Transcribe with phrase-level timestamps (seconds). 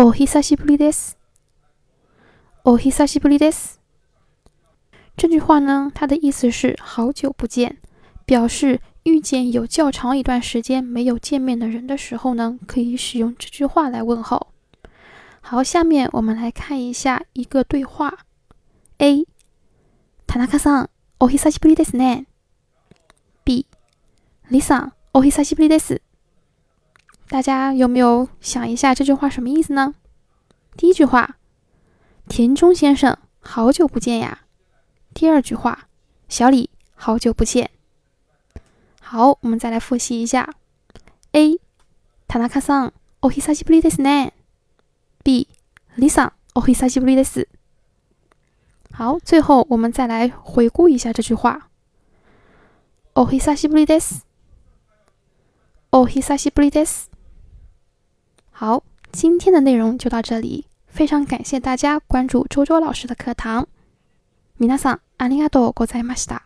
[0.00, 1.16] お久しぶりです。
[2.64, 3.80] お久しぶりです。
[5.16, 7.78] 这句话呢，它的意思是好久不见，
[8.26, 14.48] 表示遇见有较长一段时间没有见面的人的时候呢，可以使用这句话来问候。
[15.40, 18.18] 好，下面我们来看一下一个对话。
[18.98, 19.26] A，
[20.26, 22.26] 田中さん、お久しぶりですね。
[23.44, 23.66] B，
[24.50, 26.02] 李さん、お久しぶりです。
[27.30, 29.94] 大家有没有想一下这句话什么意思呢？
[30.76, 31.36] 第一句话，
[32.28, 34.42] 田中先生，好久不见呀。
[35.12, 35.88] 第二句话，
[36.28, 37.70] 小李，好久不见。
[39.00, 40.54] 好，我们再来复习一下。
[41.32, 41.58] A，
[42.28, 44.32] 田中さん、お久しぶりですね。
[45.24, 45.48] B，
[45.96, 47.48] 李さん、お久しぶりです。
[48.92, 51.68] 好，最后我们再来回顾一下这句话。
[53.14, 54.26] お久しぶりです。
[55.90, 57.10] お久しぶりです。
[58.60, 58.82] 好，
[59.12, 60.66] 今天的内容就到这里。
[60.86, 63.66] 非常感谢大家关注周周老师的课堂。
[64.58, 66.42] 皆さんありがとうございました。